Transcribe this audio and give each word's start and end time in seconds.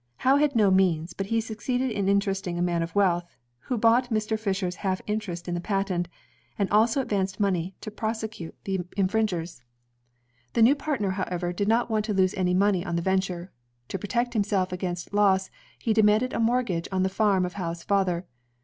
Howe 0.17 0.37
had 0.37 0.55
no 0.55 0.71
means, 0.71 1.13
but 1.13 1.27
he 1.27 1.39
succeeded 1.39 1.91
in 1.91 2.09
interesting 2.09 2.57
a 2.57 2.61
man 2.63 2.81
of 2.81 2.95
wealth, 2.95 3.35
who 3.59 3.77
bought 3.77 4.09
Mr. 4.09 4.35
Fisher's 4.35 4.77
half 4.77 4.99
interest 5.05 5.47
in 5.47 5.53
the 5.53 5.61
patent, 5.61 6.07
and 6.57 6.67
also 6.71 7.01
advanced 7.01 7.39
money 7.39 7.75
to 7.81 7.91
prosecute 7.91 8.55
the 8.63 8.79
I40 8.79 8.83
INVENTIONS 8.97 9.03
OF 9.33 9.35
MANUFACTURE 9.61 9.63
AND 9.67 10.53
PRODUCTION 10.53 10.53
infringers. 10.53 10.53
The 10.53 10.61
new 10.63 10.73
partner, 10.73 11.09
however, 11.23 11.53
did 11.53 11.67
not 11.67 11.91
want 11.91 12.05
to 12.05 12.15
lose 12.15 12.33
any 12.33 12.55
money 12.55 12.83
on 12.83 12.95
the 12.95 13.03
venture. 13.03 13.51
To 13.89 13.99
protect 13.99 14.33
himself 14.33 14.71
against 14.71 15.13
loss, 15.13 15.51
he 15.77 15.93
demanded 15.93 16.33
a 16.33 16.39
mortgage 16.39 16.87
on 16.91 17.03
the 17.03 17.07
farm 17.07 17.45
of 17.45 17.53
Howe's 17.53 17.83
father. 17.83 18.25